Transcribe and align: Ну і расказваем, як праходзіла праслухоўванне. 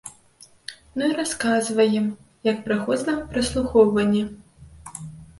Ну 0.99 1.09
і 1.09 1.17
расказваем, 1.17 2.07
як 2.47 2.63
праходзіла 2.69 3.15
праслухоўванне. 3.35 4.23